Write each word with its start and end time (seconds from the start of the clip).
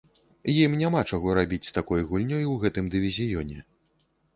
Ім 0.53 0.73
няма 0.83 1.01
чаго 1.11 1.37
рабіць 1.39 1.61
з 1.69 1.77
такой 1.77 2.09
гульнёй 2.11 2.43
у 2.57 2.59
гэтым 2.67 2.93
дывізіёне. 2.97 3.65